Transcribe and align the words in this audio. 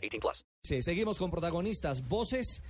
18 0.00 0.20
plus. 0.20 0.44
Sí, 0.62 0.82
seguimos 0.82 1.18
con 1.18 1.30
protagonistas, 1.30 2.06
voces 2.08 2.62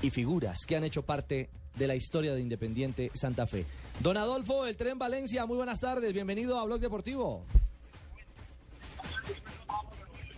y 0.00 0.10
figuras 0.10 0.58
que 0.66 0.76
han 0.76 0.84
hecho 0.84 1.02
parte 1.02 1.50
de 1.74 1.86
la 1.86 1.94
historia 1.94 2.34
de 2.34 2.40
Independiente 2.40 3.10
Santa 3.14 3.46
Fe. 3.46 3.64
Don 4.00 4.16
Adolfo, 4.16 4.66
el 4.66 4.76
Tren 4.76 4.98
Valencia, 4.98 5.46
muy 5.46 5.56
buenas 5.56 5.80
tardes, 5.80 6.12
bienvenido 6.12 6.58
a 6.58 6.64
Blog 6.64 6.80
Deportivo. 6.80 7.44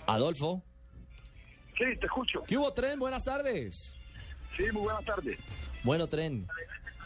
Adolfo. 0.07 0.63
Sí, 1.79 1.85
te 1.99 2.07
escucho. 2.07 2.43
¿Qué 2.47 2.57
hubo, 2.57 2.73
Tren? 2.73 2.99
Buenas 2.99 3.25
tardes. 3.25 3.95
Sí, 4.57 4.65
muy 4.73 4.83
buenas 4.83 5.05
tardes. 5.05 5.39
Bueno, 5.83 6.07
Tren, 6.07 6.47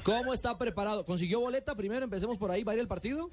¿cómo 0.03 0.35
está 0.35 0.59
preparado? 0.59 1.05
¿Consiguió 1.05 1.41
boleta 1.41 1.75
primero? 1.75 2.05
Empecemos 2.05 2.37
por 2.39 2.51
ahí, 2.51 2.65
¿va 2.65 2.73
a 2.73 2.75
ir 2.75 2.81
el 2.81 2.89
partido? 2.89 3.31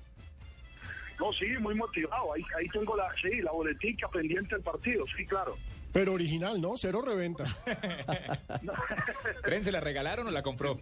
No, 1.19 1.31
sí, 1.33 1.47
muy 1.59 1.75
motivado. 1.75 2.33
Ahí, 2.33 2.43
ahí 2.57 2.67
tengo 2.69 2.95
la, 2.95 3.07
sí, 3.21 3.41
la 3.41 3.51
boletica 3.51 4.07
pendiente 4.09 4.55
del 4.55 4.63
partido, 4.63 5.05
sí, 5.15 5.25
claro. 5.25 5.57
Pero 5.95 6.11
original, 6.11 6.59
¿no? 6.59 6.77
Cero 6.77 7.01
reventa. 7.01 7.45
¿Tren 9.43 9.63
se 9.63 9.71
la 9.71 9.79
regalaron 9.79 10.27
o 10.27 10.31
la 10.31 10.43
compró? 10.43 10.77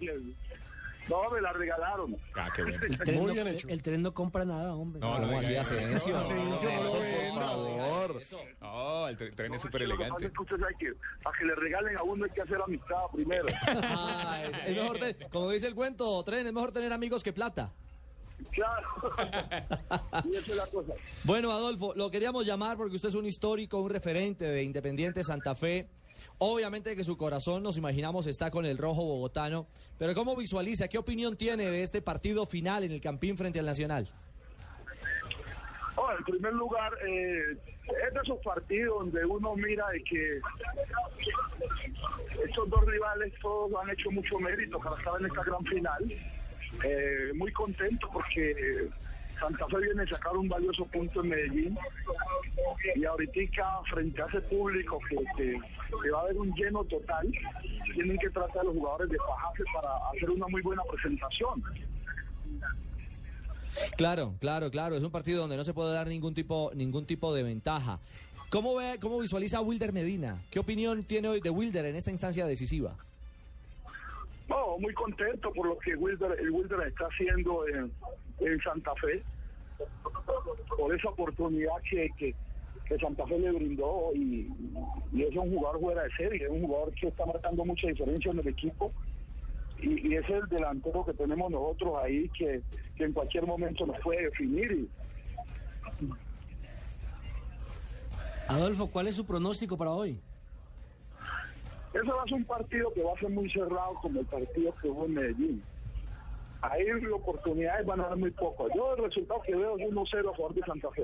No, 1.08 1.30
me 1.30 1.39
la 1.39 1.53
regalaron. 1.53 2.17
Ah, 2.33 2.50
qué 2.56 2.64
bien. 2.64 2.81
El 2.81 2.97
tren 2.97 3.16
Muy 3.19 3.28
no- 3.28 3.34
bien 3.34 3.47
hecho. 3.47 3.67
El 3.67 3.84
tren 3.84 4.02
no 4.02 4.11
compra 4.16 4.44
nada, 4.44 4.73
hombre. 4.73 5.00
No, 5.02 5.14
¿Cómo 5.14 5.28
no 5.28 5.38
así, 5.38 5.56
Asensio? 5.56 6.19
eso. 6.19 6.34
No 6.34 6.84
lo 6.84 7.00
venda. 7.00 7.41
favor. 7.41 8.22
No, 8.59 9.08
el 9.08 9.17
tren, 9.17 9.36
tren 9.36 9.53
es 9.53 9.61
súper 9.61 9.81
que 9.81 9.86
elegante. 9.86 10.25
es 10.25 10.31
que 10.31 10.75
que 10.80 10.94
para 11.22 11.38
que 11.38 11.45
le 11.45 11.53
regalen 11.56 11.95
a 11.95 12.02
uno 12.02 12.25
hay 12.25 12.31
que 12.31 12.41
hacer 12.41 12.58
amistad 12.59 13.03
primero. 13.14 13.45
Ah, 13.67 14.41
es, 14.44 14.58
es 14.69 14.75
mejor, 14.75 14.97
como 15.30 15.52
dice 15.52 15.67
el 15.67 15.75
cuento, 15.75 16.23
Tren, 16.23 16.47
es 16.47 16.53
mejor 16.53 16.72
tener 16.72 16.91
amigos 16.91 17.23
que 17.23 17.34
plata. 17.34 17.72
Claro. 18.54 18.88
y 20.26 20.36
esa 20.36 20.52
es 20.52 20.58
la 20.58 20.68
cosa. 20.68 20.94
Bueno, 21.23 21.52
Adolfo, 21.52 21.94
lo 21.96 22.09
queríamos 22.09 22.46
llamar 22.46 22.78
porque 22.78 22.96
usted 22.96 23.09
es 23.09 23.16
un 23.16 23.26
histórico, 23.26 23.80
un 23.82 23.90
referente 23.90 24.46
de 24.46 24.64
Independiente 24.64 25.23
Santa 25.23 25.56
Fe. 25.56 25.90
Obviamente 26.38 26.96
que 26.96 27.04
su 27.04 27.18
corazón, 27.18 27.64
nos 27.64 27.78
imaginamos, 27.78 28.28
está 28.28 28.52
con 28.52 28.66
el 28.66 28.78
rojo 28.78 29.04
bogotano. 29.04 29.68
Pero 29.98 30.14
¿cómo 30.14 30.36
visualiza? 30.36 30.88
¿Qué 30.88 30.98
opinión 30.98 31.38
tiene 31.38 31.70
de 31.70 31.84
este 31.84 32.02
partido 32.02 32.46
final 32.46 32.84
en 32.84 32.92
el 32.92 33.02
Campín 33.02 33.38
frente 33.38 33.59
al 33.59 33.66
Nacional? 33.66 34.09
En 36.18 36.24
primer 36.24 36.54
lugar, 36.54 36.94
eh, 37.08 37.58
es 38.08 38.14
de 38.14 38.20
esos 38.24 38.40
partidos 38.40 39.00
donde 39.00 39.26
uno 39.26 39.56
mira 39.56 39.88
de 39.90 40.04
que 40.04 40.40
estos 42.44 42.70
dos 42.70 42.86
rivales 42.86 43.34
todos 43.42 43.72
han 43.81 43.90
hecho 43.90 44.12
mucho 44.12 44.40
mérito 44.40 44.80
para 44.80 44.98
estar 44.98 45.14
en 45.20 45.26
esta 45.26 45.44
gran 45.44 45.64
final. 45.66 46.04
Eh, 46.83 47.31
muy 47.35 47.52
contento 47.52 48.09
porque 48.11 48.89
Santa 49.39 49.67
Fe 49.67 49.77
viene 49.81 50.03
a 50.03 50.07
sacar 50.07 50.35
un 50.35 50.47
valioso 50.47 50.85
punto 50.85 51.21
en 51.21 51.29
Medellín 51.29 51.77
y 52.95 53.05
ahorita 53.05 53.81
frente 53.89 54.21
a 54.21 54.25
ese 54.25 54.41
público 54.41 54.99
que, 55.35 55.53
va 56.11 56.19
a 56.19 56.21
haber 56.21 56.38
un 56.38 56.53
lleno 56.55 56.83
total, 56.85 57.31
tienen 57.94 58.17
que 58.17 58.29
tratar 58.29 58.61
a 58.61 58.63
los 58.63 58.73
jugadores 58.73 59.09
de 59.09 59.17
fajarse 59.17 59.63
para 59.73 59.89
hacer 60.09 60.29
una 60.29 60.47
muy 60.47 60.61
buena 60.61 60.83
presentación. 60.83 61.63
Claro, 63.97 64.35
claro, 64.39 64.69
claro. 64.69 64.95
Es 64.95 65.03
un 65.03 65.12
partido 65.12 65.41
donde 65.41 65.57
no 65.57 65.63
se 65.63 65.73
puede 65.73 65.94
dar 65.94 66.07
ningún 66.07 66.33
tipo, 66.33 66.72
ningún 66.75 67.06
tipo 67.06 67.33
de 67.33 67.44
ventaja. 67.44 68.00
¿Cómo, 68.50 68.75
ve, 68.75 68.97
¿Cómo 69.01 69.19
visualiza 69.19 69.62
Wilder 69.62 69.91
Medina? 69.94 70.41
¿Qué 70.51 70.59
opinión 70.59 71.03
tiene 71.03 71.28
hoy 71.28 71.41
de 71.41 71.50
Wilder 71.50 71.85
en 71.85 71.95
esta 71.95 72.12
instancia 72.12 72.45
decisiva? 72.45 72.95
No, 74.50 74.78
muy 74.78 74.94
contento 74.94 75.52
por 75.54 75.68
lo 75.68 75.78
que 75.80 75.96
Wilder, 75.96 76.38
el 76.40 76.52
Wilder 76.52 76.88
está 76.88 77.06
haciendo 77.06 77.68
en, 77.68 77.92
en 78.40 78.59
Santa 78.62 78.94
Fe, 78.96 79.24
por 80.78 80.94
esa 80.94 81.09
oportunidad 81.09 81.76
que, 81.90 82.09
que, 82.18 82.36
que 82.86 82.98
Santa 83.00 83.26
Fe 83.26 83.40
le 83.40 83.52
brindó 83.52 84.12
y, 84.14 84.50
y 85.14 85.24
es 85.24 85.36
un 85.36 85.50
jugador 85.50 85.80
fuera 85.80 86.04
de 86.04 86.12
serie, 86.12 86.44
es 86.44 86.52
un 86.52 86.62
jugador 86.62 86.94
que 86.94 87.08
está 87.08 87.26
marcando 87.26 87.66
mucha 87.66 87.88
diferencia 87.88 88.31
en 88.31 88.40
el 88.40 88.48
equipo 88.48 88.92
y, 89.81 90.08
y 90.08 90.16
es 90.16 90.30
el 90.30 90.48
delantero 90.50 91.06
que 91.06 91.14
tenemos 91.14 91.52
nosotros 91.52 91.96
ahí 92.04 92.30
que, 92.30 92.62
que 92.96 93.04
en 93.06 93.14
cualquier 93.14 93.46
momento 93.46 93.86
nos 93.86 94.00
puede 94.02 94.24
definir 94.24 94.88
Adolfo, 98.48 98.88
¿cuál 98.88 99.08
es 99.08 99.16
su 99.16 99.25
pronóstico 99.25 99.78
para 99.78 99.92
hoy? 99.92 100.20
Ese 101.94 102.12
va 102.12 102.22
a 102.22 102.26
ser 102.26 102.34
un 102.34 102.46
partido 102.46 102.92
que 102.94 103.04
va 103.04 103.14
a 103.14 103.20
ser 103.20 103.30
muy 103.30 103.50
cerrado 103.52 103.94
como 104.02 104.20
el 104.20 104.26
partido 104.26 104.74
que 104.81 104.88
hubo 104.90 105.06
en 105.06 105.14
Medellín. 105.14 105.64
Ahí 106.62 106.86
las 106.86 107.12
oportunidades 107.12 107.86
van 107.86 108.00
a 108.02 108.08
dar 108.08 108.18
muy 108.18 108.31
poco. 108.31 108.68
Yo 108.76 108.96
el 108.96 109.04
resultado 109.04 109.42
que 109.42 109.56
veo 109.56 109.78
es 109.78 109.86
1-0 109.92 110.30
a 110.30 110.36
favor 110.36 110.54
de 110.54 110.62
Santa 110.62 110.90
Fe. 110.92 111.04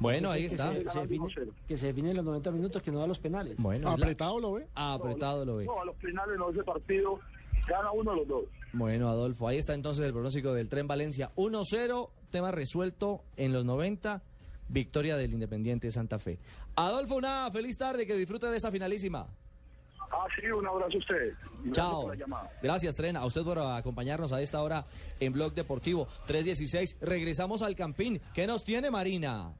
Bueno, 0.00 0.30
ahí 0.30 0.48
que 0.48 0.54
está. 0.54 0.72
Se, 0.72 0.88
se 0.90 1.00
define, 1.00 1.26
que 1.68 1.76
se 1.76 1.86
define 1.88 2.10
en 2.10 2.16
los 2.16 2.24
90 2.24 2.50
minutos, 2.50 2.82
que 2.82 2.90
no 2.90 2.98
da 2.98 3.06
los 3.06 3.20
penales. 3.20 3.56
Bueno, 3.58 3.88
la- 3.88 3.94
Apretado 3.94 4.40
lo 4.40 4.54
ve. 4.54 4.66
Ah, 4.74 4.94
apretado 4.94 5.44
lo 5.44 5.56
ve. 5.56 5.66
No, 5.66 5.80
a 5.80 5.84
los 5.84 5.96
finales 5.98 6.36
no, 6.38 6.50
ese 6.50 6.64
partido 6.64 7.20
gana 7.68 7.92
uno 7.92 8.10
de 8.12 8.16
los 8.16 8.28
dos. 8.28 8.44
Bueno, 8.72 9.08
Adolfo, 9.08 9.46
ahí 9.46 9.58
está 9.58 9.74
entonces 9.74 10.04
el 10.06 10.12
pronóstico 10.12 10.54
del 10.54 10.68
Tren 10.68 10.88
Valencia. 10.88 11.30
1-0, 11.36 12.08
tema 12.30 12.50
resuelto 12.50 13.20
en 13.36 13.52
los 13.52 13.64
90, 13.66 14.22
victoria 14.70 15.16
del 15.16 15.34
Independiente 15.34 15.86
de 15.88 15.92
Santa 15.92 16.18
Fe. 16.18 16.38
Adolfo, 16.74 17.14
una 17.16 17.48
feliz 17.52 17.76
tarde, 17.78 18.06
que 18.06 18.16
disfrute 18.16 18.46
de 18.48 18.56
esta 18.56 18.72
finalísima. 18.72 19.28
Ah, 20.12 20.26
sí, 20.38 20.46
un 20.46 20.66
abrazo 20.66 20.96
a 20.96 20.98
ustedes. 20.98 21.34
Y 21.64 21.68
gracias 21.68 21.74
Chao. 21.74 22.02
por 22.02 22.10
la 22.10 22.16
llamada. 22.16 22.50
Gracias, 22.62 22.96
Tren. 22.96 23.16
A 23.16 23.24
usted 23.24 23.42
por 23.42 23.58
acompañarnos 23.58 24.32
a 24.32 24.40
esta 24.42 24.62
hora 24.62 24.86
en 25.20 25.32
Blog 25.32 25.54
Deportivo 25.54 26.06
316. 26.26 26.98
Regresamos 27.00 27.62
al 27.62 27.74
Campín. 27.74 28.20
¿Qué 28.34 28.46
nos 28.46 28.64
tiene, 28.64 28.90
Marina? 28.90 29.54